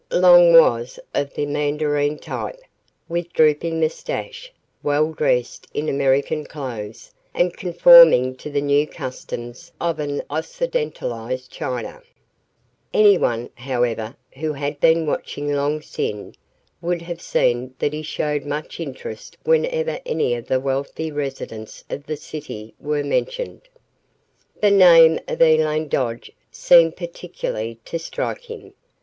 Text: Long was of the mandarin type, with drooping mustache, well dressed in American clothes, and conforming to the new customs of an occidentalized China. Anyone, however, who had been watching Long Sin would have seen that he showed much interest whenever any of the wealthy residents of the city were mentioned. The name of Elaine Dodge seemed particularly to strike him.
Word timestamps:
Long 0.09 0.53
was 0.53 0.99
of 1.13 1.35
the 1.35 1.45
mandarin 1.45 2.17
type, 2.17 2.59
with 3.07 3.31
drooping 3.33 3.79
mustache, 3.79 4.51
well 4.81 5.11
dressed 5.11 5.67
in 5.75 5.87
American 5.87 6.43
clothes, 6.43 7.13
and 7.35 7.55
conforming 7.55 8.33
to 8.37 8.49
the 8.49 8.61
new 8.61 8.87
customs 8.87 9.71
of 9.79 9.99
an 9.99 10.21
occidentalized 10.27 11.51
China. 11.51 12.01
Anyone, 12.91 13.51
however, 13.53 14.15
who 14.39 14.53
had 14.53 14.79
been 14.79 15.05
watching 15.05 15.53
Long 15.53 15.83
Sin 15.83 16.33
would 16.81 17.03
have 17.03 17.21
seen 17.21 17.75
that 17.77 17.93
he 17.93 18.01
showed 18.01 18.43
much 18.43 18.79
interest 18.79 19.37
whenever 19.43 19.99
any 20.03 20.33
of 20.33 20.47
the 20.47 20.59
wealthy 20.59 21.11
residents 21.11 21.83
of 21.91 22.07
the 22.07 22.17
city 22.17 22.73
were 22.79 23.03
mentioned. 23.03 23.61
The 24.61 24.71
name 24.71 25.19
of 25.27 25.43
Elaine 25.43 25.87
Dodge 25.89 26.31
seemed 26.49 26.97
particularly 26.97 27.79
to 27.85 27.99
strike 27.99 28.45
him. 28.45 28.73